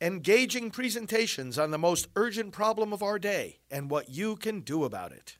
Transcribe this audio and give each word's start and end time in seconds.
engaging 0.00 0.70
presentations 0.70 1.58
on 1.58 1.70
the 1.70 1.78
most 1.78 2.08
urgent 2.16 2.52
problem 2.52 2.92
of 2.92 3.02
our 3.02 3.18
day 3.18 3.58
and 3.70 3.90
what 3.90 4.08
you 4.08 4.34
can 4.34 4.60
do 4.60 4.84
about 4.84 5.12
it. 5.12 5.36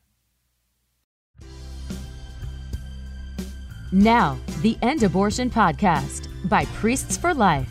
Now, 3.91 4.37
the 4.61 4.77
End 4.81 5.03
Abortion 5.03 5.49
Podcast 5.49 6.27
by 6.47 6.65
Priests 6.65 7.17
for 7.17 7.33
Life. 7.33 7.67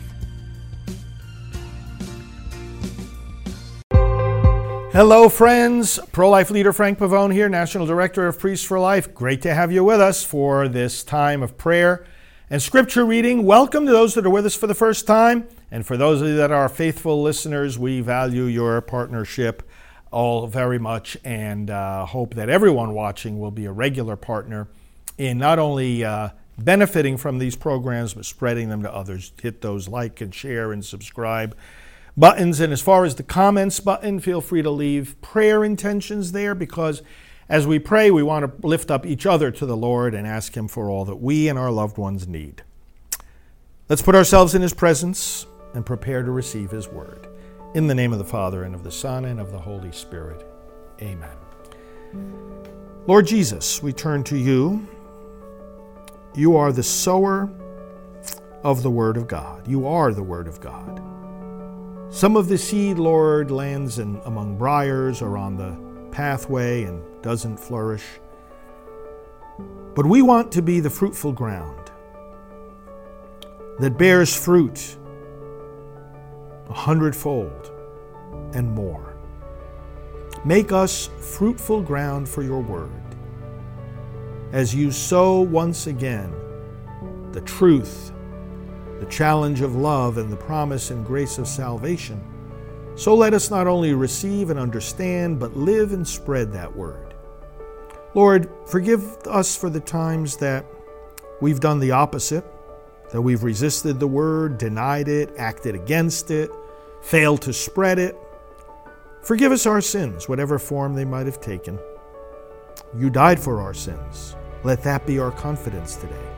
Hello, 4.91 5.29
friends. 5.29 5.97
Pro 6.11 6.29
life 6.29 6.51
leader 6.51 6.73
Frank 6.73 6.99
Pavone 6.99 7.31
here, 7.31 7.47
National 7.47 7.85
Director 7.85 8.27
of 8.27 8.37
Priests 8.37 8.65
for 8.65 8.77
Life. 8.77 9.15
Great 9.15 9.41
to 9.43 9.53
have 9.53 9.71
you 9.71 9.85
with 9.85 10.01
us 10.01 10.25
for 10.25 10.67
this 10.67 11.03
time 11.05 11.41
of 11.41 11.57
prayer 11.57 12.05
and 12.49 12.61
scripture 12.61 13.05
reading. 13.05 13.45
Welcome 13.45 13.85
to 13.85 13.91
those 13.93 14.13
that 14.15 14.25
are 14.25 14.29
with 14.29 14.45
us 14.45 14.53
for 14.53 14.67
the 14.67 14.75
first 14.75 15.07
time. 15.07 15.47
And 15.71 15.85
for 15.85 15.95
those 15.95 16.21
of 16.21 16.27
you 16.27 16.35
that 16.35 16.51
are 16.51 16.67
faithful 16.67 17.21
listeners, 17.21 17.79
we 17.79 18.01
value 18.01 18.43
your 18.43 18.81
partnership 18.81 19.63
all 20.11 20.45
very 20.47 20.77
much 20.77 21.17
and 21.23 21.69
uh, 21.69 22.05
hope 22.05 22.35
that 22.35 22.49
everyone 22.49 22.93
watching 22.93 23.39
will 23.39 23.51
be 23.51 23.65
a 23.65 23.71
regular 23.71 24.17
partner 24.17 24.67
in 25.17 25.37
not 25.37 25.57
only 25.57 26.03
uh, 26.03 26.29
benefiting 26.57 27.15
from 27.15 27.39
these 27.39 27.55
programs, 27.55 28.13
but 28.13 28.25
spreading 28.25 28.67
them 28.67 28.83
to 28.83 28.93
others. 28.93 29.31
Hit 29.41 29.61
those 29.61 29.87
like 29.87 30.19
and 30.19 30.35
share 30.35 30.73
and 30.73 30.83
subscribe 30.83 31.55
buttons. 32.17 32.59
And 32.59 32.73
as 32.73 32.81
far 32.81 33.05
as 33.05 33.15
the 33.15 33.23
comments 33.23 33.79
button, 33.79 34.19
feel 34.19 34.41
free 34.41 34.61
to 34.61 34.69
leave 34.69 35.19
prayer 35.21 35.63
intentions 35.63 36.33
there 36.33 36.53
because 36.53 37.01
as 37.47 37.67
we 37.67 37.79
pray, 37.79 38.11
we 38.11 38.23
want 38.23 38.61
to 38.61 38.67
lift 38.67 38.91
up 38.91 39.05
each 39.05 39.25
other 39.25 39.51
to 39.51 39.65
the 39.65 39.75
Lord 39.75 40.13
and 40.13 40.25
ask 40.25 40.55
Him 40.55 40.67
for 40.67 40.89
all 40.89 41.05
that 41.05 41.17
we 41.17 41.49
and 41.49 41.59
our 41.59 41.71
loved 41.71 41.97
ones 41.97 42.27
need. 42.27 42.63
Let's 43.89 44.01
put 44.01 44.15
ourselves 44.15 44.55
in 44.55 44.61
His 44.61 44.73
presence 44.73 45.45
and 45.73 45.85
prepare 45.85 46.23
to 46.23 46.31
receive 46.31 46.71
His 46.71 46.87
word. 46.87 47.27
In 47.73 47.87
the 47.87 47.95
name 47.95 48.11
of 48.11 48.19
the 48.19 48.25
Father, 48.25 48.63
and 48.63 48.75
of 48.75 48.83
the 48.83 48.91
Son, 48.91 49.25
and 49.25 49.39
of 49.39 49.51
the 49.51 49.59
Holy 49.59 49.91
Spirit. 49.91 50.45
Amen. 51.01 51.37
Lord 53.07 53.25
Jesus, 53.25 53.81
we 53.81 53.93
turn 53.93 54.23
to 54.25 54.37
you. 54.37 54.87
You 56.35 56.55
are 56.55 56.71
the 56.71 56.83
sower 56.83 57.49
of 58.63 58.83
the 58.83 58.91
Word 58.91 59.17
of 59.17 59.27
God. 59.27 59.67
You 59.67 59.87
are 59.87 60.13
the 60.13 60.23
Word 60.23 60.47
of 60.47 60.59
God. 60.59 61.01
Some 62.09 62.35
of 62.35 62.49
the 62.49 62.57
seed, 62.57 62.99
Lord, 62.99 63.51
lands 63.51 63.97
in, 63.99 64.21
among 64.25 64.57
briars 64.57 65.21
or 65.21 65.37
on 65.37 65.55
the 65.55 65.77
pathway 66.11 66.83
and 66.83 67.01
doesn't 67.21 67.57
flourish. 67.57 68.03
But 69.95 70.05
we 70.05 70.21
want 70.21 70.51
to 70.53 70.61
be 70.61 70.79
the 70.79 70.89
fruitful 70.89 71.31
ground 71.31 71.91
that 73.79 73.97
bears 73.97 74.35
fruit 74.35 74.97
a 76.71 76.73
hundredfold 76.73 77.71
and 78.53 78.71
more. 78.71 79.17
Make 80.45 80.71
us 80.71 81.09
fruitful 81.19 81.81
ground 81.81 82.27
for 82.27 82.41
your 82.41 82.61
word 82.61 82.91
as 84.53 84.73
you 84.73 84.89
sow 84.91 85.41
once 85.41 85.87
again 85.87 86.33
the 87.33 87.41
truth 87.41 88.11
the 88.99 89.07
challenge 89.07 89.61
of 89.61 89.75
love 89.75 90.19
and 90.19 90.31
the 90.31 90.37
promise 90.37 90.91
and 90.91 91.03
grace 91.03 91.39
of 91.39 91.47
salvation. 91.47 92.23
So 92.95 93.15
let 93.15 93.33
us 93.33 93.49
not 93.49 93.65
only 93.65 93.95
receive 93.95 94.51
and 94.51 94.59
understand, 94.59 95.39
but 95.39 95.57
live 95.57 95.91
and 95.91 96.07
spread 96.07 96.53
that 96.53 96.75
word. 96.75 97.15
Lord, 98.13 98.47
forgive 98.67 99.03
us 99.25 99.57
for 99.57 99.71
the 99.71 99.79
times 99.79 100.37
that 100.37 100.67
we've 101.41 101.59
done 101.59 101.79
the 101.79 101.89
opposite, 101.89 102.45
that 103.11 103.19
we've 103.19 103.41
resisted 103.41 103.99
the 103.99 104.07
word, 104.07 104.59
denied 104.59 105.07
it, 105.07 105.33
acted 105.35 105.73
against 105.73 106.29
it, 106.29 106.51
failed 107.01 107.41
to 107.43 107.53
spread 107.53 107.99
it. 107.99 108.15
Forgive 109.21 109.51
us 109.51 109.65
our 109.65 109.81
sins, 109.81 110.27
whatever 110.27 110.57
form 110.57 110.93
they 110.93 111.05
might 111.05 111.25
have 111.25 111.39
taken. 111.39 111.79
You 112.97 113.09
died 113.09 113.39
for 113.39 113.61
our 113.61 113.73
sins. 113.73 114.35
Let 114.63 114.83
that 114.83 115.05
be 115.05 115.19
our 115.19 115.31
confidence 115.31 115.95
today. 115.95 116.31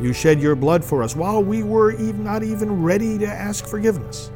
You 0.00 0.12
shed 0.12 0.40
your 0.40 0.56
blood 0.56 0.84
for 0.84 1.02
us 1.02 1.14
while 1.14 1.42
we 1.42 1.62
were 1.62 1.92
even 1.92 2.24
not 2.24 2.42
even 2.42 2.82
ready 2.82 3.16
to 3.18 3.26
ask 3.26 3.66
forgiveness. 3.66 4.30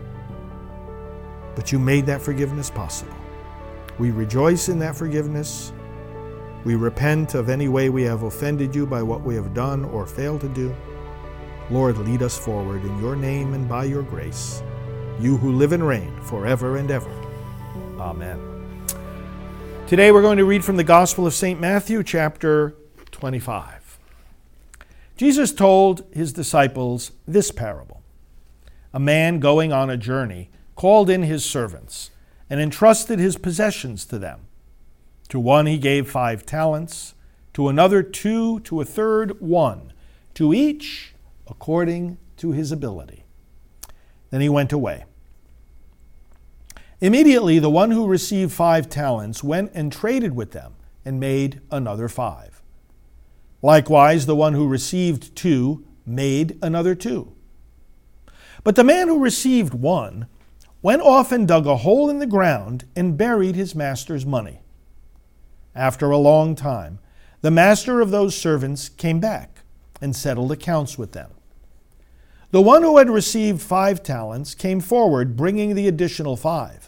But 1.56 1.72
you 1.72 1.78
made 1.78 2.06
that 2.06 2.22
forgiveness 2.22 2.70
possible. 2.70 3.14
We 3.98 4.12
rejoice 4.12 4.68
in 4.68 4.78
that 4.78 4.94
forgiveness. 4.94 5.72
We 6.64 6.76
repent 6.76 7.34
of 7.34 7.48
any 7.48 7.68
way 7.68 7.88
we 7.88 8.02
have 8.04 8.22
offended 8.22 8.74
you 8.74 8.86
by 8.86 9.02
what 9.02 9.22
we 9.22 9.34
have 9.34 9.54
done 9.54 9.84
or 9.86 10.06
failed 10.06 10.40
to 10.42 10.48
do. 10.48 10.74
Lord, 11.70 11.98
lead 11.98 12.22
us 12.22 12.38
forward 12.38 12.84
in 12.84 12.98
your 13.00 13.16
name 13.16 13.54
and 13.54 13.68
by 13.68 13.84
your 13.84 14.02
grace, 14.02 14.62
you 15.20 15.36
who 15.36 15.52
live 15.52 15.72
and 15.72 15.84
reign 15.86 16.14
forever 16.22 16.76
and 16.76 16.90
ever. 16.90 17.10
Amen. 17.98 18.38
Today 19.88 20.12
we're 20.12 20.22
going 20.22 20.38
to 20.38 20.44
read 20.44 20.64
from 20.64 20.76
the 20.76 20.84
Gospel 20.84 21.26
of 21.26 21.34
St. 21.34 21.58
Matthew, 21.58 22.04
chapter 22.04 22.76
25. 23.10 23.98
Jesus 25.16 25.52
told 25.52 26.04
his 26.12 26.32
disciples 26.32 27.10
this 27.26 27.50
parable 27.50 28.00
A 28.92 29.00
man 29.00 29.40
going 29.40 29.72
on 29.72 29.90
a 29.90 29.96
journey 29.96 30.50
called 30.76 31.10
in 31.10 31.24
his 31.24 31.44
servants 31.44 32.12
and 32.48 32.60
entrusted 32.60 33.18
his 33.18 33.36
possessions 33.36 34.04
to 34.06 34.18
them. 34.20 34.42
To 35.30 35.40
one 35.40 35.66
he 35.66 35.78
gave 35.78 36.08
five 36.08 36.46
talents, 36.46 37.14
to 37.54 37.68
another 37.68 38.04
two, 38.04 38.60
to 38.60 38.80
a 38.80 38.84
third 38.84 39.40
one, 39.40 39.92
to 40.34 40.54
each 40.54 41.14
according 41.48 42.18
to 42.36 42.52
his 42.52 42.70
ability. 42.70 43.24
Then 44.30 44.40
he 44.40 44.48
went 44.48 44.72
away. 44.72 45.04
Immediately, 47.00 47.60
the 47.60 47.70
one 47.70 47.92
who 47.92 48.08
received 48.08 48.52
five 48.52 48.88
talents 48.88 49.44
went 49.44 49.70
and 49.72 49.92
traded 49.92 50.34
with 50.34 50.50
them 50.50 50.74
and 51.04 51.20
made 51.20 51.60
another 51.70 52.08
five. 52.08 52.60
Likewise, 53.62 54.26
the 54.26 54.36
one 54.36 54.54
who 54.54 54.66
received 54.66 55.34
two 55.36 55.84
made 56.04 56.58
another 56.60 56.94
two. 56.94 57.32
But 58.64 58.74
the 58.74 58.84
man 58.84 59.08
who 59.08 59.20
received 59.20 59.74
one 59.74 60.26
went 60.82 61.02
off 61.02 61.30
and 61.30 61.46
dug 61.46 61.66
a 61.66 61.76
hole 61.76 62.10
in 62.10 62.18
the 62.18 62.26
ground 62.26 62.84
and 62.96 63.16
buried 63.16 63.54
his 63.54 63.74
master's 63.74 64.26
money. 64.26 64.60
After 65.74 66.10
a 66.10 66.18
long 66.18 66.56
time, 66.56 66.98
the 67.40 67.50
master 67.50 68.00
of 68.00 68.10
those 68.10 68.36
servants 68.36 68.88
came 68.88 69.20
back 69.20 69.62
and 70.00 70.14
settled 70.14 70.50
accounts 70.50 70.98
with 70.98 71.12
them. 71.12 71.30
The 72.50 72.62
one 72.62 72.82
who 72.82 72.98
had 72.98 73.10
received 73.10 73.60
five 73.60 74.02
talents 74.02 74.54
came 74.54 74.80
forward, 74.80 75.36
bringing 75.36 75.74
the 75.74 75.86
additional 75.86 76.36
five. 76.36 76.87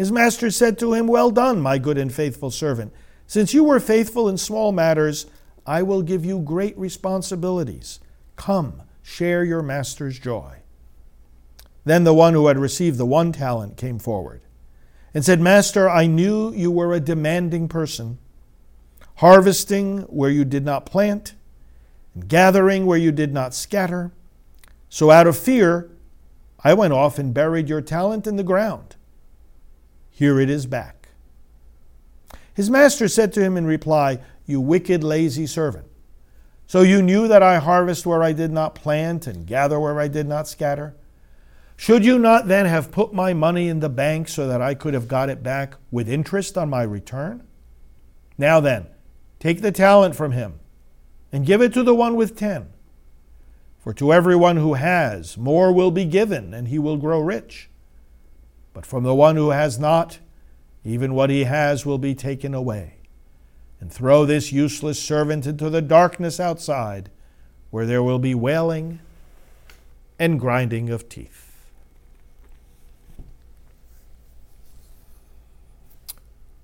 His 0.00 0.10
master 0.10 0.50
said 0.50 0.78
to 0.78 0.94
him, 0.94 1.06
Well 1.06 1.30
done, 1.30 1.60
my 1.60 1.76
good 1.76 1.98
and 1.98 2.10
faithful 2.10 2.50
servant. 2.50 2.90
Since 3.26 3.52
you 3.52 3.64
were 3.64 3.78
faithful 3.78 4.30
in 4.30 4.38
small 4.38 4.72
matters, 4.72 5.26
I 5.66 5.82
will 5.82 6.00
give 6.00 6.24
you 6.24 6.38
great 6.38 6.74
responsibilities. 6.78 8.00
Come, 8.34 8.80
share 9.02 9.44
your 9.44 9.60
master's 9.60 10.18
joy. 10.18 10.60
Then 11.84 12.04
the 12.04 12.14
one 12.14 12.32
who 12.32 12.46
had 12.46 12.56
received 12.56 12.96
the 12.96 13.04
one 13.04 13.30
talent 13.30 13.76
came 13.76 13.98
forward 13.98 14.40
and 15.12 15.22
said, 15.22 15.38
Master, 15.38 15.86
I 15.86 16.06
knew 16.06 16.50
you 16.54 16.70
were 16.70 16.94
a 16.94 16.98
demanding 16.98 17.68
person, 17.68 18.16
harvesting 19.16 20.04
where 20.04 20.30
you 20.30 20.46
did 20.46 20.64
not 20.64 20.86
plant, 20.86 21.34
and 22.14 22.26
gathering 22.26 22.86
where 22.86 22.96
you 22.96 23.12
did 23.12 23.34
not 23.34 23.52
scatter. 23.52 24.12
So 24.88 25.10
out 25.10 25.26
of 25.26 25.36
fear, 25.36 25.90
I 26.64 26.72
went 26.72 26.94
off 26.94 27.18
and 27.18 27.34
buried 27.34 27.68
your 27.68 27.82
talent 27.82 28.26
in 28.26 28.36
the 28.36 28.42
ground. 28.42 28.96
Here 30.10 30.40
it 30.40 30.50
is 30.50 30.66
back. 30.66 31.08
His 32.54 32.68
master 32.68 33.08
said 33.08 33.32
to 33.32 33.42
him 33.42 33.56
in 33.56 33.66
reply, 33.66 34.18
You 34.46 34.60
wicked, 34.60 35.02
lazy 35.02 35.46
servant. 35.46 35.86
So 36.66 36.82
you 36.82 37.02
knew 37.02 37.26
that 37.26 37.42
I 37.42 37.58
harvest 37.58 38.06
where 38.06 38.22
I 38.22 38.32
did 38.32 38.52
not 38.52 38.74
plant 38.74 39.26
and 39.26 39.46
gather 39.46 39.80
where 39.80 39.98
I 39.98 40.08
did 40.08 40.28
not 40.28 40.46
scatter? 40.46 40.94
Should 41.76 42.04
you 42.04 42.18
not 42.18 42.46
then 42.46 42.66
have 42.66 42.92
put 42.92 43.14
my 43.14 43.32
money 43.32 43.68
in 43.68 43.80
the 43.80 43.88
bank 43.88 44.28
so 44.28 44.46
that 44.46 44.60
I 44.60 44.74
could 44.74 44.92
have 44.92 45.08
got 45.08 45.30
it 45.30 45.42
back 45.42 45.76
with 45.90 46.10
interest 46.10 46.58
on 46.58 46.68
my 46.68 46.82
return? 46.82 47.46
Now 48.36 48.60
then, 48.60 48.86
take 49.38 49.62
the 49.62 49.72
talent 49.72 50.14
from 50.14 50.32
him 50.32 50.60
and 51.32 51.46
give 51.46 51.62
it 51.62 51.72
to 51.72 51.82
the 51.82 51.94
one 51.94 52.16
with 52.16 52.36
ten. 52.36 52.68
For 53.78 53.94
to 53.94 54.12
everyone 54.12 54.58
who 54.58 54.74
has, 54.74 55.38
more 55.38 55.72
will 55.72 55.90
be 55.90 56.04
given, 56.04 56.52
and 56.52 56.68
he 56.68 56.78
will 56.78 56.98
grow 56.98 57.18
rich. 57.18 57.69
But 58.80 58.86
from 58.86 59.04
the 59.04 59.14
one 59.14 59.36
who 59.36 59.50
has 59.50 59.78
not, 59.78 60.20
even 60.86 61.12
what 61.12 61.28
he 61.28 61.44
has 61.44 61.84
will 61.84 61.98
be 61.98 62.14
taken 62.14 62.54
away. 62.54 62.94
And 63.78 63.92
throw 63.92 64.24
this 64.24 64.52
useless 64.52 64.98
servant 64.98 65.46
into 65.46 65.68
the 65.68 65.82
darkness 65.82 66.40
outside, 66.40 67.10
where 67.68 67.84
there 67.84 68.02
will 68.02 68.18
be 68.18 68.34
wailing 68.34 69.00
and 70.18 70.40
grinding 70.40 70.88
of 70.88 71.10
teeth. 71.10 71.52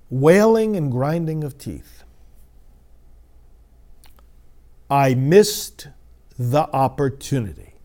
Wailing 0.09 0.75
and 0.75 0.91
grinding 0.91 1.43
of 1.43 1.59
teeth. 1.59 2.03
I 4.89 5.13
missed 5.13 5.89
the 6.35 6.63
opportunity, 6.73 7.75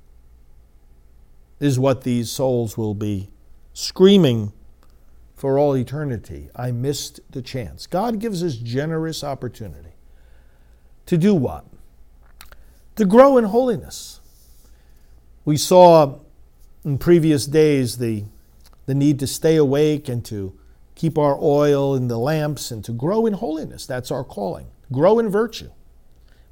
is 1.61 1.79
what 1.79 2.05
these 2.05 2.31
souls 2.31 2.79
will 2.79 2.95
be 2.95 3.29
screaming 3.73 4.53
for 5.35 5.59
all 5.59 5.77
eternity. 5.77 6.51
I 6.55 6.71
missed 6.71 7.21
the 7.31 7.43
chance. 7.43 7.87
God 7.87 8.19
gives 8.21 8.43
us 8.43 8.55
generous 8.55 9.25
opportunity 9.25 9.95
to 11.07 11.17
do 11.19 11.35
what? 11.35 11.65
To 12.97 13.05
grow 13.05 13.39
in 13.39 13.45
holiness. 13.45 14.21
We 15.45 15.57
saw 15.57 16.21
in 16.85 16.99
previous 16.99 17.47
days 17.47 17.99
the, 17.99 18.25
the 18.87 18.95
need 18.95 19.19
to 19.19 19.27
stay 19.27 19.57
awake 19.57 20.09
and 20.09 20.25
to 20.27 20.57
keep 20.95 21.19
our 21.19 21.37
oil 21.41 21.95
in 21.95 22.09
the 22.09 22.19
lamps 22.19 22.71
and 22.71 22.85
to 22.85 22.93
grow 22.93 23.27
in 23.27 23.33
holiness. 23.33 23.87
That's 23.87 24.11
our 24.11 24.25
calling. 24.25 24.69
Grow 24.93 25.19
in 25.19 25.29
virtue. 25.29 25.71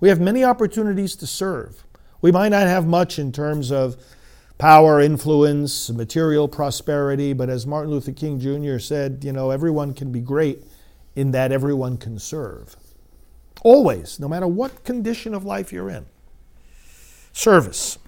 We 0.00 0.08
have 0.08 0.20
many 0.20 0.42
opportunities 0.42 1.14
to 1.16 1.26
serve. 1.26 1.84
We 2.22 2.32
might 2.32 2.48
not 2.48 2.66
have 2.66 2.86
much 2.86 3.18
in 3.18 3.32
terms 3.32 3.70
of 3.70 3.96
power, 4.60 5.00
influence, 5.00 5.88
material 5.88 6.46
prosperity. 6.46 7.32
But 7.32 7.48
as 7.48 7.66
Martin 7.66 7.90
Luther 7.90 8.12
King 8.12 8.38
Jr. 8.38 8.78
said, 8.78 9.24
you 9.24 9.32
know, 9.32 9.50
everyone 9.50 9.94
can 9.94 10.12
be 10.12 10.20
great 10.20 10.62
in 11.16 11.30
that 11.30 11.50
everyone 11.50 11.96
can 11.96 12.18
serve. 12.18 12.76
Always, 13.62 14.20
no 14.20 14.28
matter 14.28 14.46
what 14.46 14.84
condition 14.84 15.34
of 15.34 15.44
life 15.44 15.72
you're 15.72 15.88
in. 15.88 16.04
Service. 17.32 17.98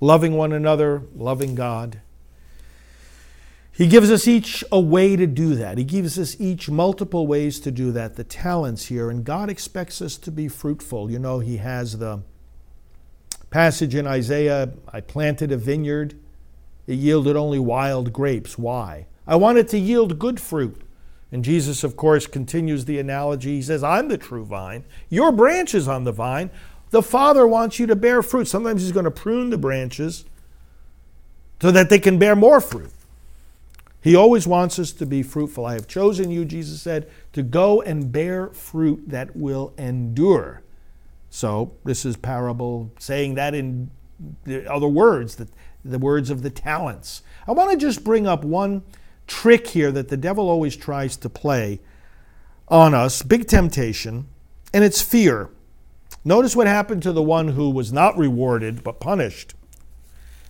Loving 0.00 0.34
one 0.34 0.52
another, 0.52 1.02
loving 1.14 1.54
God. 1.54 2.00
He 3.72 3.86
gives 3.86 4.10
us 4.10 4.28
each 4.28 4.62
a 4.70 4.80
way 4.80 5.16
to 5.16 5.26
do 5.26 5.54
that. 5.54 5.78
He 5.78 5.84
gives 5.84 6.18
us 6.18 6.38
each 6.38 6.68
multiple 6.68 7.26
ways 7.26 7.58
to 7.60 7.70
do 7.70 7.90
that, 7.92 8.16
the 8.16 8.24
talents 8.24 8.86
here. 8.86 9.10
And 9.10 9.24
God 9.24 9.48
expects 9.48 10.02
us 10.02 10.16
to 10.18 10.30
be 10.30 10.48
fruitful. 10.48 11.10
You 11.10 11.18
know, 11.18 11.40
He 11.40 11.56
has 11.58 11.98
the 11.98 12.22
passage 13.50 13.94
in 13.94 14.06
Isaiah 14.06 14.72
I 14.92 15.00
planted 15.00 15.52
a 15.52 15.56
vineyard, 15.56 16.14
it 16.86 16.94
yielded 16.94 17.36
only 17.36 17.58
wild 17.58 18.12
grapes. 18.12 18.58
Why? 18.58 19.06
I 19.26 19.36
want 19.36 19.58
it 19.58 19.68
to 19.68 19.78
yield 19.78 20.18
good 20.18 20.40
fruit. 20.40 20.82
And 21.32 21.44
Jesus, 21.44 21.82
of 21.82 21.96
course, 21.96 22.26
continues 22.26 22.84
the 22.84 22.98
analogy. 22.98 23.56
He 23.56 23.62
says, 23.62 23.82
I'm 23.82 24.08
the 24.08 24.18
true 24.18 24.44
vine, 24.44 24.84
you're 25.08 25.32
branches 25.32 25.88
on 25.88 26.04
the 26.04 26.12
vine. 26.12 26.50
The 26.90 27.02
Father 27.02 27.46
wants 27.46 27.80
you 27.80 27.86
to 27.88 27.96
bear 27.96 28.22
fruit. 28.22 28.46
Sometimes 28.46 28.82
He's 28.82 28.92
going 28.92 29.04
to 29.04 29.10
prune 29.10 29.50
the 29.50 29.58
branches 29.58 30.24
so 31.60 31.70
that 31.72 31.90
they 31.90 31.98
can 31.98 32.18
bear 32.18 32.36
more 32.36 32.60
fruit. 32.60 32.92
He 34.00 34.14
always 34.14 34.46
wants 34.46 34.78
us 34.78 34.92
to 34.92 35.06
be 35.06 35.24
fruitful. 35.24 35.66
I 35.66 35.74
have 35.74 35.88
chosen 35.88 36.30
you, 36.30 36.44
Jesus 36.44 36.80
said, 36.80 37.10
to 37.32 37.42
go 37.42 37.82
and 37.82 38.12
bear 38.12 38.50
fruit 38.50 39.02
that 39.08 39.34
will 39.34 39.74
endure. 39.76 40.62
So 41.30 41.74
this 41.84 42.04
is 42.04 42.16
parable 42.16 42.92
saying 42.98 43.34
that 43.34 43.54
in 43.54 43.90
other 44.68 44.88
words, 44.88 45.36
the, 45.36 45.48
the 45.84 45.98
words 45.98 46.30
of 46.30 46.42
the 46.42 46.50
talents. 46.50 47.22
I 47.46 47.52
want 47.52 47.70
to 47.72 47.76
just 47.76 48.04
bring 48.04 48.26
up 48.26 48.44
one 48.44 48.82
trick 49.26 49.68
here 49.68 49.92
that 49.92 50.08
the 50.08 50.16
devil 50.16 50.48
always 50.48 50.76
tries 50.76 51.16
to 51.18 51.28
play 51.28 51.80
on 52.68 52.94
us, 52.94 53.22
big 53.22 53.46
temptation, 53.46 54.26
and 54.72 54.82
it's 54.82 55.02
fear. 55.02 55.50
Notice 56.24 56.56
what 56.56 56.66
happened 56.66 57.02
to 57.04 57.12
the 57.12 57.22
one 57.22 57.48
who 57.48 57.70
was 57.70 57.92
not 57.92 58.18
rewarded 58.18 58.82
but 58.82 59.00
punished. 59.00 59.54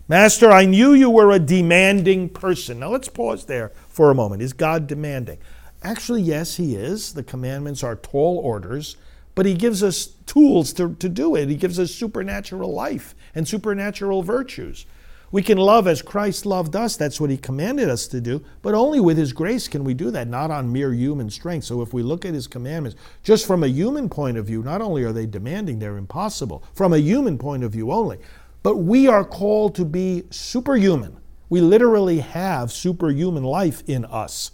Master, 0.09 0.53
I 0.53 0.65
knew 0.65 0.93
you 0.93 1.11
were 1.11 1.33
a 1.33 1.39
demanding 1.39 2.29
person. 2.29 2.79
Now 2.79 2.91
let's 2.91 3.09
pause 3.09 3.47
there 3.47 3.73
for 3.89 4.11
a 4.11 4.15
moment. 4.15 4.41
Is 4.41 4.53
God 4.53 4.87
demanding? 4.87 5.39
Actually, 5.83 6.23
yes, 6.23 6.57
He 6.57 6.77
is. 6.77 7.15
The 7.15 7.23
commandments 7.23 7.83
are 7.83 7.97
tall 7.97 8.39
orders, 8.39 8.97
but 9.37 9.47
he 9.47 9.55
gives 9.55 9.85
us 9.85 10.07
tools 10.27 10.73
to, 10.73 10.95
to 10.95 11.09
do 11.09 11.37
it. 11.37 11.49
He 11.49 11.55
gives 11.55 11.79
us 11.79 11.93
supernatural 11.93 12.73
life 12.73 13.15
and 13.37 13.47
supernatural 13.47 14.23
virtues. 14.25 14.87
We 15.31 15.43
can 15.43 15.59
love 15.59 15.87
as 15.87 16.01
Christ 16.03 16.47
loved 16.47 16.75
us. 16.75 16.97
That's 16.97 17.21
what 17.21 17.29
he 17.29 17.37
commanded 17.37 17.91
us 17.91 18.07
to 18.09 18.21
do. 18.21 18.43
But 18.63 18.75
only 18.75 18.99
with 18.99 19.19
his 19.19 19.35
grace 19.35 19.69
can 19.69 19.85
we 19.85 19.93
do 19.93 20.11
that, 20.13 20.27
not 20.27 20.51
on 20.51 20.73
mere 20.73 20.95
human 20.95 21.29
strength. 21.29 21.65
So 21.65 21.83
if 21.83 21.93
we 21.93 22.03
look 22.03 22.25
at 22.25 22.33
his 22.33 22.47
commandments, 22.47 22.99
just 23.23 23.47
from 23.47 23.63
a 23.63 23.69
human 23.69 24.09
point 24.09 24.39
of 24.39 24.47
view, 24.47 24.63
not 24.63 24.81
only 24.81 25.03
are 25.03 25.13
they 25.13 25.27
demanding, 25.27 25.79
they're 25.79 25.99
impossible. 25.99 26.65
From 26.73 26.95
a 26.95 26.99
human 26.99 27.37
point 27.37 27.63
of 27.63 27.73
view 27.73 27.93
only. 27.93 28.19
But 28.63 28.77
we 28.79 29.07
are 29.07 29.25
called 29.25 29.75
to 29.75 29.85
be 29.85 30.25
superhuman. 30.31 31.19
We 31.51 31.61
literally 31.61 32.21
have 32.21 32.73
superhuman 32.73 33.45
life 33.45 33.83
in 33.87 34.07
us 34.07 34.53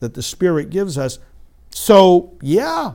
that 0.00 0.14
the 0.14 0.22
Spirit 0.22 0.70
gives 0.70 0.98
us. 0.98 1.20
So, 1.70 2.36
yeah, 2.42 2.94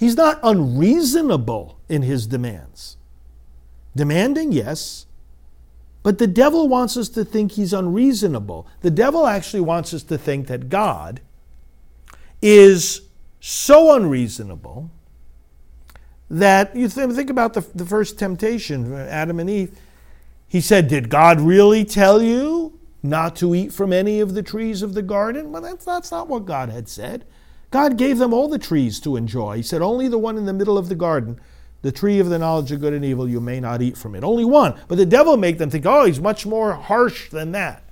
He's 0.00 0.16
not 0.16 0.40
unreasonable 0.42 1.78
in 1.86 2.00
his 2.00 2.26
demands. 2.26 2.96
Demanding, 3.94 4.50
yes, 4.50 5.04
but 6.02 6.16
the 6.16 6.26
devil 6.26 6.68
wants 6.68 6.96
us 6.96 7.10
to 7.10 7.22
think 7.22 7.52
he's 7.52 7.74
unreasonable. 7.74 8.66
The 8.80 8.90
devil 8.90 9.26
actually 9.26 9.60
wants 9.60 9.92
us 9.92 10.02
to 10.04 10.16
think 10.16 10.46
that 10.46 10.70
God 10.70 11.20
is 12.40 13.02
so 13.40 13.94
unreasonable 13.94 14.90
that 16.30 16.74
you 16.74 16.88
think 16.88 17.28
about 17.28 17.52
the, 17.52 17.60
the 17.74 17.84
first 17.84 18.18
temptation, 18.18 18.94
Adam 18.94 19.38
and 19.38 19.50
Eve. 19.50 19.78
He 20.48 20.62
said, 20.62 20.88
Did 20.88 21.10
God 21.10 21.42
really 21.42 21.84
tell 21.84 22.22
you 22.22 22.78
not 23.02 23.36
to 23.36 23.54
eat 23.54 23.70
from 23.70 23.92
any 23.92 24.20
of 24.20 24.32
the 24.32 24.42
trees 24.42 24.80
of 24.80 24.94
the 24.94 25.02
garden? 25.02 25.52
Well, 25.52 25.60
that's, 25.60 25.84
that's 25.84 26.10
not 26.10 26.26
what 26.26 26.46
God 26.46 26.70
had 26.70 26.88
said. 26.88 27.26
God 27.70 27.96
gave 27.96 28.18
them 28.18 28.34
all 28.34 28.48
the 28.48 28.58
trees 28.58 28.98
to 29.00 29.16
enjoy. 29.16 29.56
He 29.56 29.62
said, 29.62 29.82
Only 29.82 30.08
the 30.08 30.18
one 30.18 30.36
in 30.36 30.44
the 30.44 30.52
middle 30.52 30.76
of 30.76 30.88
the 30.88 30.94
garden, 30.94 31.40
the 31.82 31.92
tree 31.92 32.18
of 32.18 32.28
the 32.28 32.38
knowledge 32.38 32.72
of 32.72 32.80
good 32.80 32.92
and 32.92 33.04
evil, 33.04 33.28
you 33.28 33.40
may 33.40 33.60
not 33.60 33.80
eat 33.80 33.96
from 33.96 34.14
it. 34.14 34.24
Only 34.24 34.44
one. 34.44 34.78
But 34.88 34.96
the 34.96 35.06
devil 35.06 35.36
make 35.36 35.58
them 35.58 35.70
think, 35.70 35.86
oh, 35.86 36.04
he's 36.04 36.20
much 36.20 36.44
more 36.44 36.74
harsh 36.74 37.30
than 37.30 37.52
that. 37.52 37.84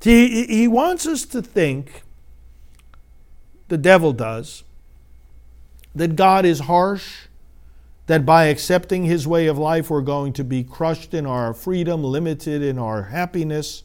See, 0.00 0.46
he 0.46 0.68
wants 0.68 1.06
us 1.06 1.24
to 1.26 1.42
think, 1.42 2.02
the 3.68 3.78
devil 3.78 4.12
does, 4.12 4.64
that 5.94 6.16
God 6.16 6.44
is 6.44 6.60
harsh, 6.60 7.26
that 8.06 8.24
by 8.24 8.44
accepting 8.44 9.04
his 9.04 9.26
way 9.26 9.46
of 9.46 9.58
life, 9.58 9.90
we're 9.90 10.00
going 10.00 10.32
to 10.34 10.44
be 10.44 10.64
crushed 10.64 11.14
in 11.14 11.26
our 11.26 11.52
freedom, 11.52 12.02
limited 12.02 12.62
in 12.62 12.78
our 12.78 13.04
happiness. 13.04 13.82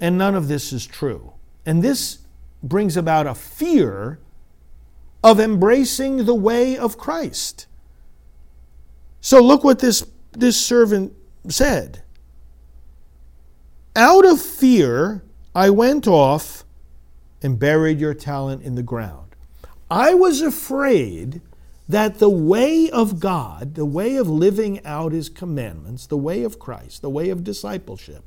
And 0.00 0.16
none 0.16 0.34
of 0.34 0.48
this 0.48 0.72
is 0.72 0.86
true. 0.86 1.32
And 1.64 1.82
this 1.82 2.18
brings 2.68 2.96
about 2.96 3.26
a 3.26 3.34
fear 3.34 4.18
of 5.22 5.40
embracing 5.40 6.24
the 6.24 6.34
way 6.34 6.76
of 6.76 6.98
Christ. 6.98 7.66
So 9.20 9.40
look 9.40 9.64
what 9.64 9.80
this, 9.80 10.06
this 10.32 10.58
servant 10.64 11.12
said. 11.48 12.02
Out 13.96 14.24
of 14.24 14.40
fear, 14.40 15.24
I 15.54 15.70
went 15.70 16.06
off 16.06 16.64
and 17.42 17.58
buried 17.58 17.98
your 17.98 18.14
talent 18.14 18.62
in 18.62 18.74
the 18.74 18.82
ground. 18.82 19.34
I 19.90 20.14
was 20.14 20.42
afraid 20.42 21.40
that 21.88 22.18
the 22.18 22.30
way 22.30 22.90
of 22.90 23.20
God, 23.20 23.74
the 23.74 23.86
way 23.86 24.16
of 24.16 24.28
living 24.28 24.84
out 24.84 25.12
his 25.12 25.28
commandments, 25.28 26.06
the 26.06 26.16
way 26.16 26.42
of 26.42 26.58
Christ, 26.58 27.02
the 27.02 27.10
way 27.10 27.30
of 27.30 27.44
discipleship, 27.44 28.24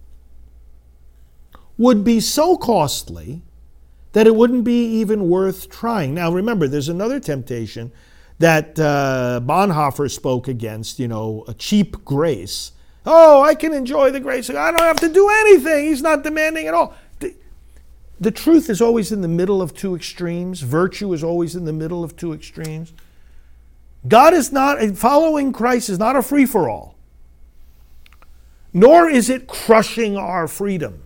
would 1.77 2.03
be 2.03 2.19
so 2.19 2.57
costly 2.57 3.41
that 4.13 4.27
it 4.27 4.35
wouldn't 4.35 4.63
be 4.63 4.85
even 4.99 5.29
worth 5.29 5.69
trying. 5.69 6.13
Now, 6.13 6.31
remember, 6.31 6.67
there's 6.67 6.89
another 6.89 7.19
temptation 7.19 7.91
that 8.39 8.79
uh, 8.79 9.41
Bonhoeffer 9.43 10.09
spoke 10.09 10.47
against, 10.47 10.99
you 10.99 11.07
know, 11.07 11.43
a 11.47 11.53
cheap 11.53 12.03
grace. 12.05 12.71
Oh, 13.05 13.41
I 13.41 13.55
can 13.55 13.73
enjoy 13.73 14.11
the 14.11 14.19
grace. 14.19 14.49
I 14.49 14.71
don't 14.71 14.79
have 14.79 14.99
to 15.01 15.09
do 15.09 15.29
anything. 15.29 15.85
He's 15.85 16.01
not 16.01 16.23
demanding 16.23 16.67
at 16.67 16.73
all. 16.73 16.95
The, 17.19 17.35
the 18.19 18.31
truth 18.31 18.69
is 18.69 18.81
always 18.81 19.11
in 19.11 19.21
the 19.21 19.27
middle 19.27 19.61
of 19.61 19.73
two 19.73 19.95
extremes. 19.95 20.61
Virtue 20.61 21.11
is 21.13 21.23
always 21.23 21.55
in 21.55 21.65
the 21.65 21.73
middle 21.73 22.03
of 22.03 22.15
two 22.15 22.33
extremes. 22.33 22.93
God 24.07 24.33
is 24.33 24.51
not, 24.51 24.79
following 24.95 25.51
Christ 25.51 25.89
is 25.89 25.99
not 25.99 26.15
a 26.15 26.21
free 26.21 26.45
for 26.45 26.69
all, 26.69 26.95
nor 28.73 29.09
is 29.09 29.29
it 29.29 29.47
crushing 29.47 30.15
our 30.15 30.47
freedom. 30.47 31.03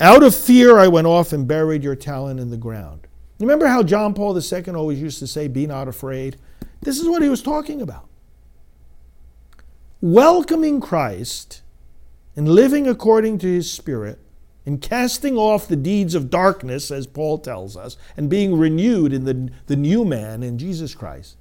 Out 0.00 0.22
of 0.22 0.34
fear, 0.34 0.78
I 0.78 0.88
went 0.88 1.06
off 1.06 1.32
and 1.32 1.46
buried 1.46 1.84
your 1.84 1.96
talent 1.96 2.40
in 2.40 2.50
the 2.50 2.56
ground. 2.56 3.06
Remember 3.38 3.66
how 3.66 3.82
John 3.82 4.14
Paul 4.14 4.38
II 4.38 4.74
always 4.74 5.00
used 5.00 5.18
to 5.20 5.26
say, 5.26 5.48
Be 5.48 5.66
not 5.66 5.88
afraid? 5.88 6.36
This 6.82 6.98
is 6.98 7.08
what 7.08 7.22
he 7.22 7.28
was 7.28 7.42
talking 7.42 7.80
about. 7.80 8.08
Welcoming 10.00 10.80
Christ 10.80 11.62
and 12.36 12.48
living 12.48 12.88
according 12.88 13.38
to 13.38 13.46
his 13.46 13.70
Spirit, 13.70 14.18
and 14.66 14.80
casting 14.80 15.36
off 15.36 15.68
the 15.68 15.76
deeds 15.76 16.14
of 16.14 16.30
darkness, 16.30 16.90
as 16.90 17.06
Paul 17.06 17.38
tells 17.38 17.76
us, 17.76 17.96
and 18.16 18.30
being 18.30 18.58
renewed 18.58 19.12
in 19.12 19.24
the, 19.24 19.50
the 19.66 19.76
new 19.76 20.04
man 20.04 20.42
in 20.42 20.58
Jesus 20.58 20.94
Christ, 20.94 21.36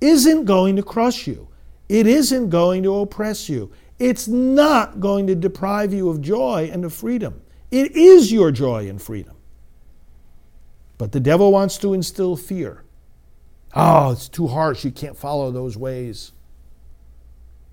isn't 0.00 0.44
going 0.44 0.76
to 0.76 0.82
crush 0.82 1.26
you. 1.26 1.48
It 1.88 2.06
isn't 2.06 2.50
going 2.50 2.82
to 2.82 3.00
oppress 3.00 3.48
you. 3.48 3.72
It's 3.98 4.28
not 4.28 5.00
going 5.00 5.26
to 5.26 5.34
deprive 5.34 5.92
you 5.92 6.08
of 6.08 6.20
joy 6.20 6.70
and 6.72 6.84
of 6.84 6.92
freedom. 6.92 7.42
It 7.70 7.96
is 7.96 8.32
your 8.32 8.50
joy 8.50 8.88
and 8.88 9.00
freedom. 9.00 9.36
But 10.96 11.12
the 11.12 11.20
devil 11.20 11.52
wants 11.52 11.78
to 11.78 11.94
instill 11.94 12.36
fear. 12.36 12.84
Oh, 13.74 14.12
it's 14.12 14.28
too 14.28 14.46
harsh. 14.46 14.84
You 14.84 14.90
can't 14.90 15.16
follow 15.16 15.50
those 15.50 15.76
ways. 15.76 16.32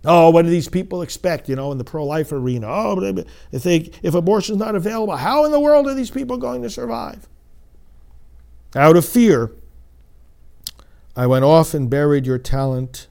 Oh, 0.04 0.30
what 0.30 0.44
do 0.44 0.50
these 0.50 0.70
people 0.70 1.02
expect, 1.02 1.50
you 1.50 1.56
know, 1.56 1.72
in 1.72 1.80
the 1.80 1.84
pro 1.84 2.06
life 2.06 2.32
arena? 2.32 2.68
Oh, 2.70 3.26
if, 3.52 3.64
they, 3.64 3.92
if 4.04 4.14
abortion's 4.14 4.60
not 4.60 4.76
available, 4.76 5.16
how 5.16 5.46
in 5.46 5.52
the 5.52 5.60
world 5.60 5.88
are 5.88 5.96
these 5.96 6.12
people 6.12 6.38
going 6.38 6.62
to 6.62 6.70
survive? 6.70 7.28
Out 8.76 8.98
of 8.98 9.06
fear, 9.06 9.52
I 11.16 11.26
went 11.26 11.46
off 11.46 11.74
and 11.74 11.90
buried 11.90 12.28
your 12.28 12.38
talent 12.38 13.08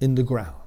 in 0.00 0.16
the 0.16 0.22
ground. 0.22 0.59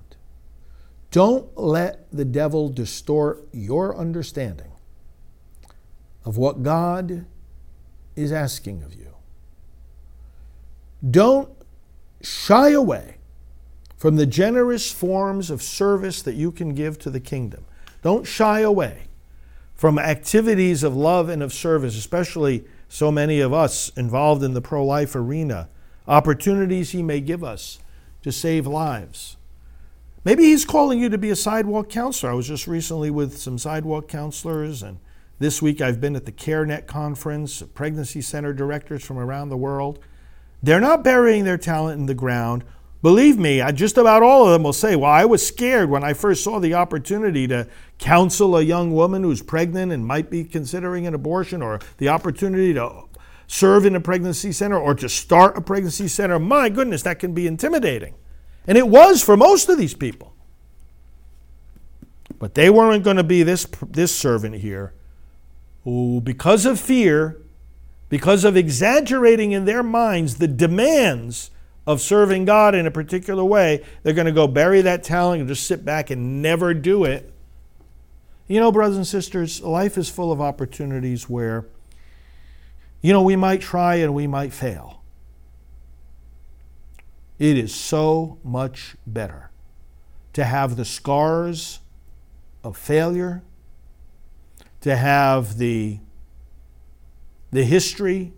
Don't 1.13 1.55
let 1.55 2.07
the 2.11 2.25
devil 2.25 2.69
distort 2.69 3.47
your 3.53 3.95
understanding 3.95 4.71
of 6.25 6.37
what 6.37 6.63
God 6.63 7.27
is 8.15 8.31
asking 8.31 8.81
of 8.81 8.95
you. 8.95 9.13
Don't 11.07 11.51
shy 12.23 12.71
away 12.71 13.17
from 13.95 14.15
the 14.15 14.25
generous 14.25 14.91
forms 14.91 15.51
of 15.51 15.61
service 15.61 16.23
that 16.23 16.33
you 16.33 16.51
can 16.51 16.73
give 16.73 16.97
to 16.97 17.11
the 17.11 17.19
kingdom. 17.19 17.63
Don't 18.01 18.25
shy 18.25 18.61
away 18.61 19.03
from 19.75 19.99
activities 19.99 20.81
of 20.81 20.95
love 20.95 21.29
and 21.29 21.43
of 21.43 21.53
service, 21.53 21.95
especially 21.95 22.65
so 22.89 23.11
many 23.11 23.39
of 23.39 23.53
us 23.53 23.89
involved 23.89 24.41
in 24.41 24.55
the 24.55 24.61
pro 24.61 24.83
life 24.83 25.15
arena, 25.15 25.69
opportunities 26.07 26.89
He 26.89 27.03
may 27.03 27.21
give 27.21 27.43
us 27.43 27.77
to 28.23 28.31
save 28.31 28.65
lives. 28.65 29.37
Maybe 30.23 30.43
He's 30.43 30.65
calling 30.65 30.99
you 30.99 31.09
to 31.09 31.17
be 31.17 31.29
a 31.29 31.35
sidewalk 31.35 31.89
counselor. 31.89 32.31
I 32.31 32.35
was 32.35 32.47
just 32.47 32.67
recently 32.67 33.09
with 33.09 33.37
some 33.37 33.57
sidewalk 33.57 34.07
counselors, 34.07 34.81
and 34.83 34.99
this 35.39 35.61
week 35.61 35.81
I've 35.81 35.99
been 35.99 36.15
at 36.15 36.25
the 36.25 36.31
CareNet 36.31 36.87
conference, 36.87 37.61
pregnancy 37.73 38.21
center 38.21 38.53
directors 38.53 39.03
from 39.03 39.17
around 39.17 39.49
the 39.49 39.57
world. 39.57 39.99
They're 40.61 40.79
not 40.79 41.03
burying 41.03 41.43
their 41.43 41.57
talent 41.57 41.99
in 41.99 42.05
the 42.05 42.13
ground 42.13 42.63
Believe 43.03 43.37
me, 43.37 43.59
I, 43.59 43.73
just 43.73 43.97
about 43.97 44.23
all 44.23 44.45
of 44.45 44.53
them 44.53 44.63
will 44.63 44.71
say, 44.71 44.95
Well, 44.95 45.11
I 45.11 45.25
was 45.25 45.45
scared 45.45 45.89
when 45.89 46.05
I 46.05 46.13
first 46.13 46.41
saw 46.41 46.59
the 46.59 46.73
opportunity 46.73 47.47
to 47.49 47.67
counsel 47.99 48.55
a 48.55 48.61
young 48.61 48.93
woman 48.93 49.23
who's 49.23 49.41
pregnant 49.41 49.91
and 49.91 50.07
might 50.07 50.29
be 50.29 50.45
considering 50.45 51.05
an 51.05 51.13
abortion, 51.13 51.61
or 51.61 51.81
the 51.97 52.07
opportunity 52.07 52.73
to 52.75 53.03
serve 53.45 53.85
in 53.85 53.97
a 53.97 53.99
pregnancy 53.99 54.53
center 54.53 54.79
or 54.79 54.95
to 54.95 55.09
start 55.09 55.57
a 55.57 55.61
pregnancy 55.61 56.07
center. 56.07 56.39
My 56.39 56.69
goodness, 56.69 57.01
that 57.01 57.19
can 57.19 57.33
be 57.33 57.45
intimidating. 57.45 58.15
And 58.67 58.77
it 58.77 58.87
was 58.87 59.21
for 59.21 59.35
most 59.35 59.69
of 59.69 59.77
these 59.77 59.93
people. 59.93 60.33
But 62.39 62.55
they 62.55 62.69
weren't 62.69 63.03
going 63.03 63.17
to 63.17 63.23
be 63.23 63.43
this, 63.43 63.65
this 63.87 64.15
servant 64.15 64.55
here 64.55 64.93
who, 65.83 66.21
because 66.21 66.65
of 66.65 66.79
fear, 66.79 67.41
because 68.09 68.43
of 68.43 68.55
exaggerating 68.55 69.51
in 69.51 69.65
their 69.65 69.83
minds 69.83 70.35
the 70.35 70.47
demands 70.47 71.51
of 71.85 71.99
serving 71.99 72.45
God 72.45 72.75
in 72.75 72.87
a 72.87 72.91
particular 72.91 73.43
way, 73.43 73.83
they're 74.03 74.13
going 74.13 74.25
to 74.25 74.31
go 74.31 74.47
bury 74.47 74.81
that 74.81 75.03
talent 75.03 75.41
and 75.41 75.49
just 75.49 75.67
sit 75.67 75.83
back 75.83 76.09
and 76.09 76.41
never 76.41 76.73
do 76.73 77.03
it. 77.03 77.33
You 78.47 78.59
know, 78.59 78.71
brothers 78.71 78.97
and 78.97 79.07
sisters, 79.07 79.61
life 79.61 79.97
is 79.97 80.09
full 80.09 80.31
of 80.31 80.39
opportunities 80.39 81.29
where, 81.29 81.65
you 83.01 83.11
know, 83.11 83.21
we 83.21 83.35
might 83.35 83.61
try 83.61 83.95
and 83.95 84.13
we 84.13 84.27
might 84.27 84.53
fail. 84.53 85.02
It 87.39 87.57
is 87.57 87.73
so 87.73 88.37
much 88.43 88.95
better 89.05 89.51
to 90.33 90.45
have 90.45 90.75
the 90.75 90.85
scars 90.85 91.79
of 92.63 92.77
failure, 92.77 93.43
to 94.81 94.95
have 94.95 95.57
the, 95.57 95.99
the 97.51 97.63
history 97.63 98.33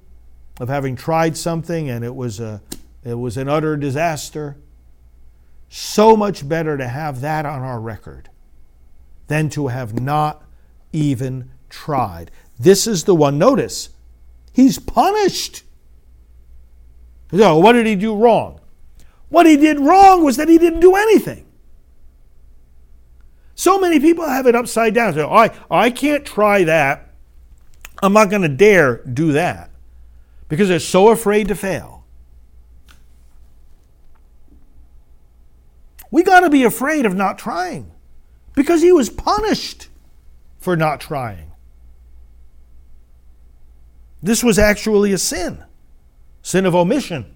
of 0.59 0.69
having 0.69 0.95
tried 0.95 1.35
something 1.37 1.89
and 1.89 2.03
it 2.03 2.15
was 2.15 2.39
a 2.39 2.61
it 3.05 3.13
was 3.13 3.37
an 3.37 3.47
utter 3.47 3.77
disaster. 3.77 4.57
So 5.69 6.17
much 6.17 6.47
better 6.47 6.75
to 6.75 6.87
have 6.87 7.21
that 7.21 7.45
on 7.45 7.61
our 7.61 7.79
record 7.79 8.29
than 9.27 9.49
to 9.51 9.67
have 9.67 9.99
not 9.99 10.43
even 10.91 11.51
tried. 11.69 12.31
This 12.59 12.87
is 12.87 13.03
the 13.03 13.13
one. 13.13 13.37
Notice, 13.37 13.89
he's 14.53 14.79
punished. 14.79 15.63
So, 17.31 17.59
what 17.59 17.73
did 17.73 17.85
he 17.85 17.95
do 17.95 18.15
wrong? 18.15 18.59
What 19.29 19.45
he 19.45 19.57
did 19.57 19.79
wrong 19.79 20.23
was 20.23 20.37
that 20.37 20.47
he 20.47 20.57
didn't 20.57 20.79
do 20.79 20.95
anything. 20.95 21.45
So 23.55 23.79
many 23.79 23.99
people 23.99 24.27
have 24.27 24.47
it 24.47 24.55
upside 24.55 24.93
down. 24.93 25.13
So, 25.13 25.31
I, 25.31 25.51
I 25.71 25.89
can't 25.89 26.25
try 26.25 26.63
that. 26.65 27.13
I'm 28.03 28.13
not 28.13 28.29
going 28.29 28.41
to 28.41 28.49
dare 28.49 28.97
do 28.97 29.31
that 29.31 29.71
because 30.49 30.67
they're 30.67 30.79
so 30.79 31.09
afraid 31.09 31.47
to 31.47 31.55
fail. 31.55 32.03
We 36.11 36.23
got 36.23 36.41
to 36.41 36.49
be 36.49 36.63
afraid 36.63 37.05
of 37.05 37.15
not 37.15 37.37
trying 37.37 37.91
because 38.53 38.81
he 38.81 38.91
was 38.91 39.09
punished 39.09 39.89
for 40.59 40.75
not 40.75 40.99
trying. 40.99 41.51
This 44.21 44.43
was 44.43 44.57
actually 44.57 45.13
a 45.13 45.17
sin, 45.17 45.63
sin 46.41 46.65
of 46.65 46.73
omission. 46.73 47.34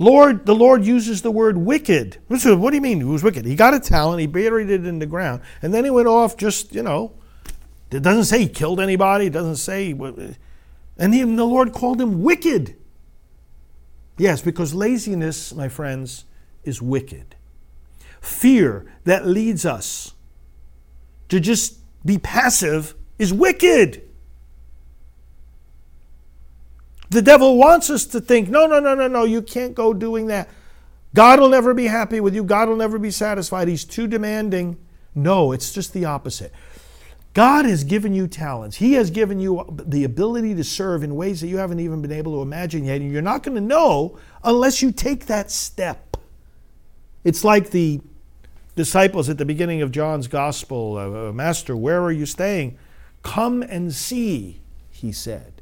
Lord, 0.00 0.46
the 0.46 0.54
Lord 0.54 0.82
uses 0.82 1.20
the 1.20 1.30
word 1.30 1.58
wicked. 1.58 2.16
What 2.26 2.40
do 2.40 2.74
you 2.74 2.80
mean 2.80 3.00
he 3.00 3.04
was 3.04 3.22
wicked? 3.22 3.44
He 3.44 3.54
got 3.54 3.74
a 3.74 3.78
talent, 3.78 4.20
he 4.20 4.26
buried 4.26 4.70
it 4.70 4.86
in 4.86 4.98
the 4.98 5.04
ground, 5.04 5.42
and 5.60 5.74
then 5.74 5.84
he 5.84 5.90
went 5.90 6.08
off 6.08 6.38
just, 6.38 6.74
you 6.74 6.82
know, 6.82 7.12
it 7.90 8.02
doesn't 8.02 8.24
say 8.24 8.38
he 8.38 8.48
killed 8.48 8.80
anybody, 8.80 9.26
it 9.26 9.32
doesn't 9.34 9.56
say, 9.56 9.90
and 9.90 11.14
even 11.14 11.36
the 11.36 11.44
Lord 11.44 11.74
called 11.74 12.00
him 12.00 12.22
wicked. 12.22 12.76
Yes, 14.16 14.40
because 14.40 14.72
laziness, 14.72 15.52
my 15.52 15.68
friends, 15.68 16.24
is 16.64 16.80
wicked. 16.80 17.36
Fear 18.22 18.90
that 19.04 19.26
leads 19.26 19.66
us 19.66 20.14
to 21.28 21.40
just 21.40 21.78
be 22.06 22.16
passive 22.16 22.94
is 23.18 23.34
wicked. 23.34 24.02
The 27.10 27.22
devil 27.22 27.56
wants 27.56 27.90
us 27.90 28.06
to 28.06 28.20
think, 28.20 28.48
no, 28.48 28.66
no, 28.66 28.78
no, 28.78 28.94
no, 28.94 29.08
no, 29.08 29.24
you 29.24 29.42
can't 29.42 29.74
go 29.74 29.92
doing 29.92 30.28
that. 30.28 30.48
God 31.14 31.40
will 31.40 31.48
never 31.48 31.74
be 31.74 31.86
happy 31.86 32.20
with 32.20 32.34
you. 32.34 32.44
God 32.44 32.68
will 32.68 32.76
never 32.76 32.98
be 32.98 33.10
satisfied. 33.10 33.66
He's 33.66 33.84
too 33.84 34.06
demanding. 34.06 34.78
No, 35.14 35.50
it's 35.50 35.72
just 35.72 35.92
the 35.92 36.04
opposite. 36.04 36.52
God 37.34 37.64
has 37.64 37.84
given 37.84 38.12
you 38.12 38.26
talents. 38.26 38.76
He 38.76 38.94
has 38.94 39.10
given 39.10 39.40
you 39.40 39.64
the 39.70 40.04
ability 40.04 40.54
to 40.54 40.64
serve 40.64 41.02
in 41.02 41.16
ways 41.16 41.40
that 41.40 41.48
you 41.48 41.58
haven't 41.58 41.80
even 41.80 42.00
been 42.00 42.12
able 42.12 42.34
to 42.34 42.42
imagine 42.42 42.84
yet. 42.84 43.00
And 43.00 43.12
you're 43.12 43.22
not 43.22 43.42
going 43.42 43.56
to 43.56 43.60
know 43.60 44.18
unless 44.42 44.82
you 44.82 44.92
take 44.92 45.26
that 45.26 45.50
step. 45.50 46.16
It's 47.24 47.44
like 47.44 47.70
the 47.70 48.00
disciples 48.76 49.28
at 49.28 49.38
the 49.38 49.44
beginning 49.44 49.82
of 49.82 49.92
John's 49.92 50.26
gospel 50.26 50.96
uh, 50.96 51.32
Master, 51.32 51.76
where 51.76 52.02
are 52.02 52.12
you 52.12 52.26
staying? 52.26 52.78
Come 53.22 53.62
and 53.62 53.92
see, 53.92 54.60
he 54.90 55.12
said. 55.12 55.59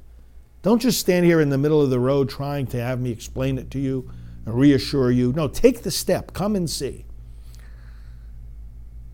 Don't 0.62 0.80
just 0.80 1.00
stand 1.00 1.24
here 1.24 1.40
in 1.40 1.50
the 1.50 1.58
middle 1.58 1.80
of 1.80 1.90
the 1.90 2.00
road 2.00 2.28
trying 2.28 2.66
to 2.68 2.80
have 2.80 3.00
me 3.00 3.10
explain 3.10 3.58
it 3.58 3.70
to 3.72 3.78
you 3.78 4.10
and 4.44 4.54
reassure 4.54 5.10
you. 5.10 5.32
No, 5.32 5.48
take 5.48 5.82
the 5.82 5.90
step. 5.90 6.32
Come 6.32 6.56
and 6.56 6.68
see. 6.68 7.04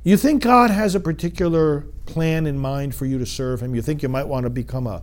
You 0.02 0.16
think 0.16 0.42
God 0.42 0.70
has 0.70 0.94
a 0.94 1.00
particular 1.00 1.86
plan 2.06 2.46
in 2.46 2.58
mind 2.58 2.94
for 2.94 3.06
you 3.06 3.18
to 3.18 3.26
serve 3.26 3.60
Him? 3.62 3.74
You 3.74 3.82
think 3.82 4.02
you 4.02 4.08
might 4.08 4.28
want 4.28 4.44
to 4.44 4.50
become 4.50 4.86
a 4.86 5.02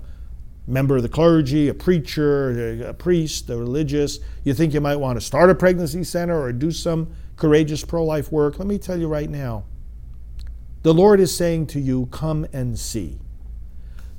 member 0.67 0.97
of 0.97 1.03
the 1.03 1.09
clergy, 1.09 1.69
a 1.69 1.73
preacher, 1.73 2.83
a 2.87 2.93
priest, 2.93 3.49
a 3.49 3.57
religious? 3.57 4.19
You 4.43 4.53
think 4.53 4.73
you 4.73 4.81
might 4.81 4.97
want 4.97 5.19
to 5.19 5.25
start 5.25 5.49
a 5.49 5.55
pregnancy 5.55 6.03
center 6.03 6.39
or 6.39 6.51
do 6.51 6.71
some 6.71 7.13
courageous 7.35 7.83
pro 7.83 8.05
life 8.05 8.31
work, 8.31 8.59
let 8.59 8.67
me 8.67 8.77
tell 8.77 8.99
you 8.99 9.07
right 9.07 9.29
now 9.29 9.65
the 10.83 10.93
Lord 10.93 11.19
is 11.19 11.35
saying 11.35 11.67
to 11.67 11.79
you, 11.79 12.07
Come 12.11 12.45
and 12.53 12.77
see. 12.77 13.19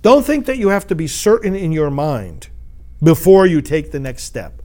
Don't 0.02 0.24
think 0.26 0.46
that 0.46 0.58
you 0.58 0.68
have 0.68 0.86
to 0.88 0.94
be 0.94 1.06
certain 1.06 1.54
in 1.54 1.72
your 1.72 1.90
mind 1.90 2.48
before 3.02 3.46
you 3.46 3.62
take 3.62 3.92
the 3.92 4.00
next 4.00 4.24
step. 4.24 4.62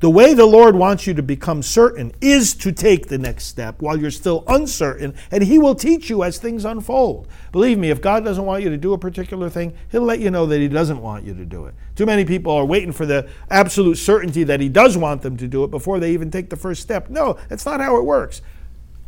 The 0.00 0.10
way 0.10 0.34
the 0.34 0.44
Lord 0.44 0.76
wants 0.76 1.06
you 1.06 1.14
to 1.14 1.22
become 1.22 1.62
certain 1.62 2.12
is 2.20 2.54
to 2.56 2.70
take 2.70 3.06
the 3.06 3.16
next 3.16 3.46
step 3.46 3.80
while 3.80 3.98
you're 3.98 4.10
still 4.10 4.44
uncertain, 4.46 5.14
and 5.30 5.42
He 5.42 5.58
will 5.58 5.74
teach 5.74 6.10
you 6.10 6.22
as 6.22 6.36
things 6.36 6.66
unfold. 6.66 7.28
Believe 7.50 7.78
me, 7.78 7.88
if 7.88 8.02
God 8.02 8.22
doesn't 8.22 8.44
want 8.44 8.62
you 8.62 8.68
to 8.68 8.76
do 8.76 8.92
a 8.92 8.98
particular 8.98 9.48
thing, 9.48 9.72
He'll 9.90 10.02
let 10.02 10.20
you 10.20 10.30
know 10.30 10.44
that 10.44 10.60
He 10.60 10.68
doesn't 10.68 11.00
want 11.00 11.24
you 11.24 11.32
to 11.32 11.46
do 11.46 11.64
it. 11.64 11.74
Too 11.94 12.04
many 12.04 12.26
people 12.26 12.52
are 12.52 12.66
waiting 12.66 12.92
for 12.92 13.06
the 13.06 13.26
absolute 13.48 13.96
certainty 13.96 14.44
that 14.44 14.60
He 14.60 14.68
does 14.68 14.98
want 14.98 15.22
them 15.22 15.38
to 15.38 15.48
do 15.48 15.64
it 15.64 15.70
before 15.70 15.98
they 15.98 16.12
even 16.12 16.30
take 16.30 16.50
the 16.50 16.56
first 16.56 16.82
step. 16.82 17.08
No, 17.08 17.38
that's 17.48 17.64
not 17.64 17.80
how 17.80 17.96
it 17.96 18.04
works. 18.04 18.42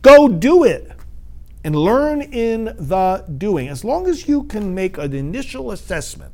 Go 0.01 0.27
do 0.27 0.65
it. 0.65 0.91
And 1.65 1.75
learn 1.75 2.23
in 2.23 2.65
the 2.65 3.25
doing. 3.37 3.69
As 3.69 3.85
long 3.85 4.07
as 4.07 4.29
you 4.29 4.45
can 4.45 4.75
make 4.75 4.97
an 4.99 5.13
initial 5.13 5.71
assessment, 5.71 6.33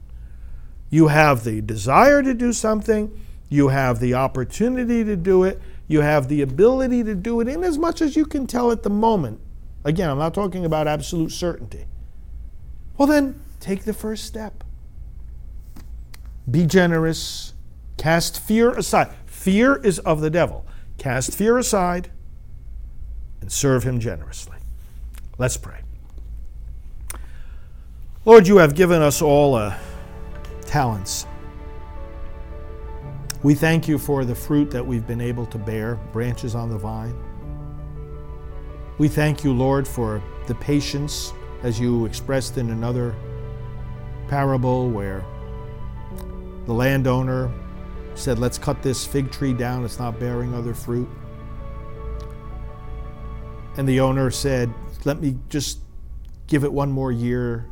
you 0.90 1.09
have 1.09 1.45
the 1.45 1.61
desire 1.61 2.23
to 2.23 2.35
do 2.35 2.52
something, 2.52 3.21
you 3.49 3.69
have 3.69 4.00
the 4.00 4.14
opportunity 4.14 5.02
to 5.04 5.16
do 5.16 5.45
it, 5.45 5.61
you 5.88 6.00
have 6.00 6.28
the 6.28 6.43
ability 6.43 7.02
to 7.04 7.14
do 7.14 7.40
it 7.40 7.49
in 7.49 7.64
as 7.64 7.78
much 7.78 8.00
as 8.00 8.16
you 8.16 8.25
can 8.25 8.47
tell 8.47 8.71
at 8.71 8.83
the 8.83 8.90
moment. 8.90 9.40
Again, 9.85 10.09
I'm 10.09 10.19
not 10.19 10.35
talking 10.35 10.64
about 10.64 10.87
absolute 10.87 11.31
certainty. 11.31 11.87
Well, 12.97 13.09
then 13.09 13.40
take 13.61 13.85
the 13.85 13.93
first 13.93 14.25
step. 14.25 14.64
Be 16.50 16.66
generous. 16.66 17.54
Cast 17.97 18.40
fear 18.40 18.71
aside. 18.71 19.11
Fear 19.26 19.76
is 19.76 19.99
of 20.00 20.21
the 20.21 20.31
devil. 20.31 20.66
Cast 20.99 21.35
fear 21.35 21.59
aside 21.59 22.11
and 23.40 23.50
serve 23.50 23.85
him 23.85 24.00
generously. 24.00 24.53
Let's 25.36 25.56
pray. 25.56 25.80
Lord, 28.24 28.46
you 28.46 28.58
have 28.58 28.74
given 28.74 29.02
us 29.02 29.20
all 29.20 29.54
uh, 29.54 29.76
talents. 30.62 31.26
We 33.42 33.54
thank 33.54 33.88
you 33.88 33.98
for 33.98 34.24
the 34.24 34.34
fruit 34.34 34.70
that 34.70 34.86
we've 34.86 35.06
been 35.06 35.20
able 35.20 35.44
to 35.46 35.58
bear, 35.58 35.96
branches 36.12 36.54
on 36.54 36.70
the 36.70 36.78
vine. 36.78 37.14
We 38.96 39.08
thank 39.08 39.42
you, 39.42 39.52
Lord, 39.52 39.88
for 39.88 40.22
the 40.46 40.54
patience 40.54 41.32
as 41.62 41.80
you 41.80 42.06
expressed 42.06 42.56
in 42.56 42.70
another 42.70 43.14
parable 44.28 44.88
where 44.88 45.24
the 46.66 46.72
landowner 46.72 47.52
said, 48.14 48.38
Let's 48.38 48.56
cut 48.56 48.82
this 48.82 49.04
fig 49.04 49.32
tree 49.32 49.52
down, 49.52 49.84
it's 49.84 49.98
not 49.98 50.20
bearing 50.20 50.54
other 50.54 50.74
fruit. 50.74 51.08
And 53.76 53.88
the 53.88 53.98
owner 53.98 54.30
said, 54.30 54.72
Let 55.04 55.20
me 55.20 55.37
just 55.49 55.80
give 56.46 56.64
it 56.64 56.73
one 56.73 56.90
more 56.90 57.12
year. 57.12 57.70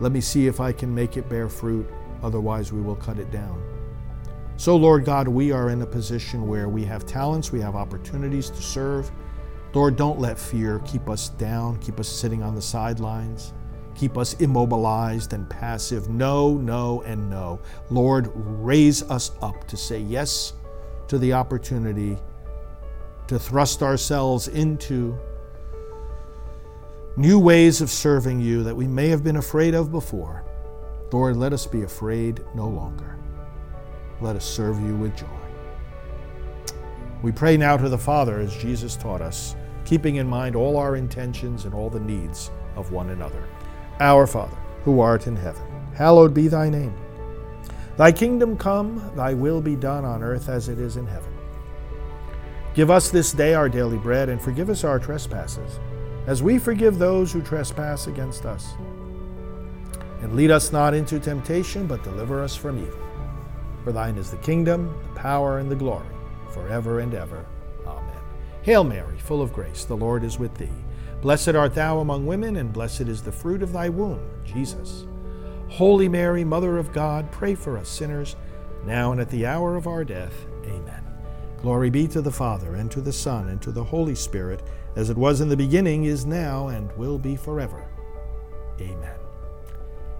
Let 0.00 0.12
me 0.12 0.20
see 0.20 0.46
if 0.46 0.60
I 0.60 0.72
can 0.72 0.94
make 0.94 1.16
it 1.16 1.28
bear 1.28 1.48
fruit. 1.48 1.86
Otherwise, 2.22 2.72
we 2.72 2.80
will 2.80 2.96
cut 2.96 3.18
it 3.18 3.30
down. 3.30 3.62
So, 4.56 4.76
Lord 4.76 5.04
God, 5.04 5.28
we 5.28 5.52
are 5.52 5.70
in 5.70 5.82
a 5.82 5.86
position 5.86 6.46
where 6.46 6.68
we 6.68 6.84
have 6.84 7.04
talents, 7.04 7.52
we 7.52 7.60
have 7.60 7.74
opportunities 7.74 8.50
to 8.50 8.62
serve. 8.62 9.10
Lord, 9.74 9.96
don't 9.96 10.20
let 10.20 10.38
fear 10.38 10.78
keep 10.86 11.10
us 11.10 11.30
down, 11.30 11.78
keep 11.78 11.98
us 11.98 12.08
sitting 12.08 12.42
on 12.42 12.54
the 12.54 12.62
sidelines, 12.62 13.52
keep 13.96 14.16
us 14.16 14.34
immobilized 14.34 15.32
and 15.32 15.50
passive. 15.50 16.08
No, 16.08 16.56
no, 16.56 17.02
and 17.02 17.28
no. 17.28 17.60
Lord, 17.90 18.30
raise 18.34 19.02
us 19.02 19.32
up 19.42 19.66
to 19.66 19.76
say 19.76 19.98
yes 19.98 20.52
to 21.08 21.18
the 21.18 21.32
opportunity 21.32 22.16
to 23.26 23.38
thrust 23.38 23.82
ourselves 23.82 24.48
into 24.48 25.18
new 27.16 27.38
ways 27.38 27.80
of 27.80 27.90
serving 27.90 28.40
you 28.40 28.64
that 28.64 28.74
we 28.74 28.86
may 28.86 29.08
have 29.08 29.22
been 29.22 29.36
afraid 29.36 29.74
of 29.74 29.92
before. 29.92 30.44
Lord, 31.12 31.36
let 31.36 31.52
us 31.52 31.66
be 31.66 31.82
afraid 31.82 32.44
no 32.54 32.66
longer. 32.68 33.18
Let 34.20 34.34
us 34.34 34.44
serve 34.44 34.80
you 34.80 34.96
with 34.96 35.16
joy. 35.16 35.26
We 37.22 37.30
pray 37.30 37.56
now 37.56 37.76
to 37.76 37.88
the 37.88 37.96
Father 37.96 38.40
as 38.40 38.56
Jesus 38.56 38.96
taught 38.96 39.20
us, 39.20 39.54
keeping 39.84 40.16
in 40.16 40.26
mind 40.26 40.56
all 40.56 40.76
our 40.76 40.96
intentions 40.96 41.66
and 41.66 41.74
all 41.74 41.88
the 41.88 42.00
needs 42.00 42.50
of 42.74 42.90
one 42.90 43.10
another. 43.10 43.48
Our 44.00 44.26
Father, 44.26 44.56
who 44.84 45.00
art 45.00 45.28
in 45.28 45.36
heaven, 45.36 45.62
hallowed 45.94 46.34
be 46.34 46.48
thy 46.48 46.68
name. 46.68 46.94
Thy 47.96 48.10
kingdom 48.10 48.58
come, 48.58 49.12
thy 49.14 49.34
will 49.34 49.60
be 49.60 49.76
done 49.76 50.04
on 50.04 50.24
earth 50.24 50.48
as 50.48 50.68
it 50.68 50.80
is 50.80 50.96
in 50.96 51.06
heaven. 51.06 51.32
Give 52.74 52.90
us 52.90 53.08
this 53.08 53.30
day 53.30 53.54
our 53.54 53.68
daily 53.68 53.98
bread, 53.98 54.28
and 54.28 54.42
forgive 54.42 54.68
us 54.68 54.82
our 54.82 54.98
trespasses, 54.98 55.78
as 56.26 56.42
we 56.42 56.58
forgive 56.58 56.98
those 56.98 57.32
who 57.32 57.42
trespass 57.42 58.06
against 58.06 58.46
us. 58.46 58.74
And 60.20 60.34
lead 60.34 60.50
us 60.50 60.72
not 60.72 60.94
into 60.94 61.20
temptation, 61.20 61.86
but 61.86 62.02
deliver 62.02 62.42
us 62.42 62.56
from 62.56 62.78
evil. 62.78 62.98
For 63.84 63.92
thine 63.92 64.16
is 64.16 64.30
the 64.30 64.38
kingdom, 64.38 64.98
the 65.02 65.20
power, 65.20 65.58
and 65.58 65.70
the 65.70 65.76
glory, 65.76 66.06
forever 66.50 67.00
and 67.00 67.12
ever. 67.12 67.44
Amen. 67.86 68.16
Hail 68.62 68.84
Mary, 68.84 69.18
full 69.18 69.42
of 69.42 69.52
grace, 69.52 69.84
the 69.84 69.96
Lord 69.96 70.24
is 70.24 70.38
with 70.38 70.54
thee. 70.54 70.70
Blessed 71.20 71.50
art 71.50 71.74
thou 71.74 72.00
among 72.00 72.26
women, 72.26 72.56
and 72.56 72.72
blessed 72.72 73.02
is 73.02 73.22
the 73.22 73.32
fruit 73.32 73.62
of 73.62 73.72
thy 73.72 73.90
womb, 73.90 74.20
Jesus. 74.44 75.06
Holy 75.68 76.08
Mary, 76.08 76.44
Mother 76.44 76.78
of 76.78 76.92
God, 76.92 77.30
pray 77.30 77.54
for 77.54 77.76
us 77.76 77.88
sinners, 77.88 78.36
now 78.86 79.12
and 79.12 79.20
at 79.20 79.30
the 79.30 79.44
hour 79.44 79.76
of 79.76 79.86
our 79.86 80.04
death. 80.04 80.46
Amen. 80.64 81.03
Glory 81.64 81.88
be 81.88 82.06
to 82.06 82.20
the 82.20 82.30
Father, 82.30 82.74
and 82.74 82.90
to 82.90 83.00
the 83.00 83.10
Son, 83.10 83.48
and 83.48 83.62
to 83.62 83.72
the 83.72 83.82
Holy 83.82 84.14
Spirit, 84.14 84.62
as 84.96 85.08
it 85.08 85.16
was 85.16 85.40
in 85.40 85.48
the 85.48 85.56
beginning, 85.56 86.04
is 86.04 86.26
now, 86.26 86.68
and 86.68 86.94
will 86.98 87.18
be 87.18 87.36
forever. 87.36 87.82
Amen. 88.82 89.16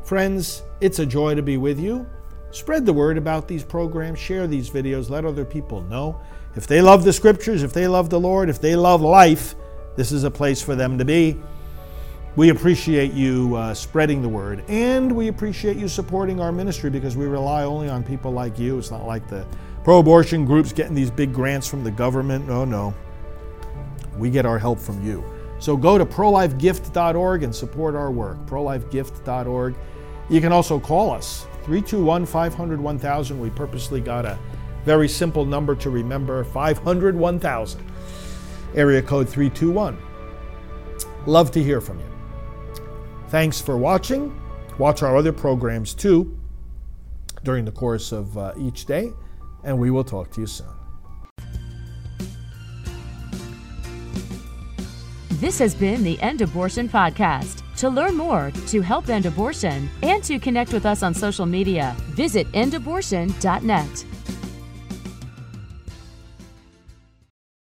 Friends, 0.02 0.62
it's 0.80 1.00
a 1.00 1.04
joy 1.04 1.34
to 1.34 1.42
be 1.42 1.58
with 1.58 1.78
you. 1.78 2.06
Spread 2.50 2.86
the 2.86 2.94
word 2.94 3.18
about 3.18 3.46
these 3.46 3.62
programs, 3.62 4.18
share 4.18 4.46
these 4.46 4.70
videos, 4.70 5.10
let 5.10 5.26
other 5.26 5.44
people 5.44 5.82
know. 5.82 6.18
If 6.56 6.66
they 6.66 6.80
love 6.80 7.04
the 7.04 7.12
scriptures, 7.12 7.62
if 7.62 7.74
they 7.74 7.88
love 7.88 8.08
the 8.08 8.18
Lord, 8.18 8.48
if 8.48 8.58
they 8.58 8.74
love 8.74 9.02
life, 9.02 9.54
this 9.96 10.12
is 10.12 10.24
a 10.24 10.30
place 10.30 10.62
for 10.62 10.74
them 10.74 10.96
to 10.96 11.04
be. 11.04 11.38
We 12.36 12.48
appreciate 12.48 13.12
you 13.12 13.54
uh, 13.54 13.74
spreading 13.74 14.22
the 14.22 14.30
word, 14.30 14.64
and 14.66 15.12
we 15.12 15.28
appreciate 15.28 15.76
you 15.76 15.88
supporting 15.88 16.40
our 16.40 16.52
ministry 16.52 16.88
because 16.88 17.18
we 17.18 17.26
rely 17.26 17.64
only 17.64 17.90
on 17.90 18.02
people 18.02 18.30
like 18.30 18.58
you. 18.58 18.78
It's 18.78 18.90
not 18.90 19.04
like 19.04 19.28
the 19.28 19.46
pro 19.84 19.98
abortion 19.98 20.46
groups 20.46 20.72
getting 20.72 20.94
these 20.94 21.10
big 21.10 21.32
grants 21.32 21.68
from 21.68 21.84
the 21.84 21.90
government. 21.90 22.48
No, 22.48 22.64
no. 22.64 22.94
We 24.16 24.30
get 24.30 24.46
our 24.46 24.58
help 24.58 24.80
from 24.80 25.04
you. 25.06 25.22
So 25.58 25.76
go 25.76 25.98
to 25.98 26.06
prolifegift.org 26.06 27.42
and 27.42 27.54
support 27.54 27.94
our 27.94 28.10
work. 28.10 28.44
prolifegift.org. 28.46 29.76
You 30.30 30.40
can 30.40 30.52
also 30.52 30.80
call 30.80 31.10
us 31.10 31.46
321 31.64 32.26
500 32.26 32.80
1000. 32.80 33.38
We 33.38 33.50
purposely 33.50 34.00
got 34.00 34.24
a 34.24 34.38
very 34.84 35.08
simple 35.08 35.44
number 35.44 35.74
to 35.76 35.90
remember 35.90 36.44
500 36.44 37.14
1000. 37.14 37.84
Area 38.74 39.02
code 39.02 39.28
321. 39.28 39.98
Love 41.26 41.50
to 41.52 41.62
hear 41.62 41.80
from 41.80 41.98
you. 42.00 42.06
Thanks 43.28 43.60
for 43.60 43.76
watching. 43.76 44.40
Watch 44.78 45.02
our 45.02 45.16
other 45.16 45.32
programs 45.32 45.94
too 45.94 46.38
during 47.42 47.64
the 47.64 47.72
course 47.72 48.12
of 48.12 48.36
uh, 48.38 48.52
each 48.58 48.86
day 48.86 49.12
and 49.64 49.78
we 49.78 49.90
will 49.90 50.04
talk 50.04 50.30
to 50.32 50.40
you 50.40 50.46
soon. 50.46 50.66
This 55.40 55.58
has 55.58 55.74
been 55.74 56.02
the 56.02 56.20
End 56.22 56.40
Abortion 56.40 56.88
Podcast. 56.88 57.62
To 57.78 57.90
learn 57.90 58.16
more, 58.16 58.52
to 58.68 58.80
help 58.80 59.08
end 59.08 59.26
abortion, 59.26 59.90
and 60.02 60.22
to 60.24 60.38
connect 60.38 60.72
with 60.72 60.86
us 60.86 61.02
on 61.02 61.12
social 61.12 61.44
media, 61.44 61.94
visit 62.10 62.50
endabortion.net. 62.52 64.04